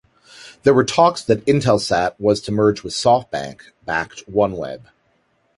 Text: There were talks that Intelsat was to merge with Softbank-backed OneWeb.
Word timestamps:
There 0.63 0.73
were 0.73 0.83
talks 0.83 1.21
that 1.25 1.45
Intelsat 1.45 2.15
was 2.19 2.41
to 2.41 2.51
merge 2.51 2.81
with 2.81 2.93
Softbank-backed 2.95 4.23
OneWeb. 4.27 4.85